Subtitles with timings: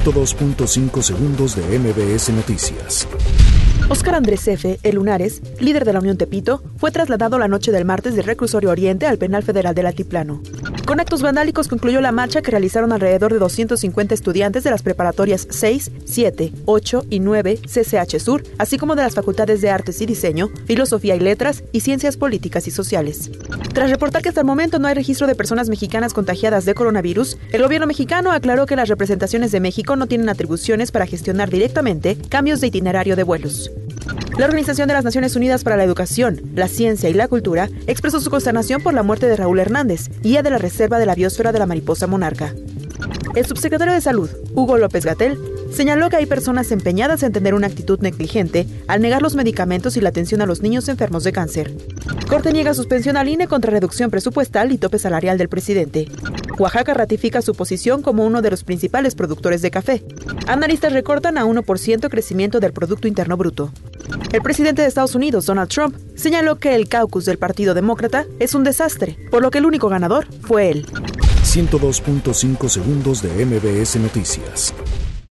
[0.00, 3.06] 102.5 segundos de MBS Noticias.
[3.90, 7.84] Oscar Andrés F., el Lunares, líder de la Unión Tepito, fue trasladado la noche del
[7.84, 10.40] martes del Reclusorio Oriente al Penal Federal del Altiplano.
[10.86, 15.46] Con actos vandálicos concluyó la marcha que realizaron alrededor de 250 estudiantes de las preparatorias
[15.48, 20.06] 6, 7, 8 y 9 CCH Sur, así como de las facultades de Artes y
[20.06, 23.30] Diseño, Filosofía y Letras y Ciencias Políticas y Sociales.
[23.72, 27.38] Tras reportar que hasta el momento no hay registro de personas mexicanas contagiadas de coronavirus,
[27.52, 32.16] el gobierno mexicano aclaró que las representaciones de México no tienen atribuciones para gestionar directamente
[32.28, 33.70] cambios de itinerario de vuelos.
[34.42, 38.20] La Organización de las Naciones Unidas para la Educación, la Ciencia y la Cultura expresó
[38.20, 41.52] su consternación por la muerte de Raúl Hernández, guía de la Reserva de la Biosfera
[41.52, 42.52] de la Mariposa Monarca.
[43.36, 45.38] El subsecretario de Salud, Hugo López Gatel,
[45.70, 50.00] señaló que hay personas empeñadas en tener una actitud negligente al negar los medicamentos y
[50.00, 51.72] la atención a los niños enfermos de cáncer.
[52.28, 56.08] Corte niega suspensión al INE contra reducción presupuestal y tope salarial del presidente.
[56.62, 60.04] Oaxaca ratifica su posición como uno de los principales productores de café.
[60.46, 63.72] Analistas recortan a 1% crecimiento del Producto Interno Bruto.
[64.32, 68.54] El presidente de Estados Unidos, Donald Trump, señaló que el caucus del Partido Demócrata es
[68.54, 70.86] un desastre, por lo que el único ganador fue él.
[71.42, 74.72] 102.5 segundos de MBS Noticias.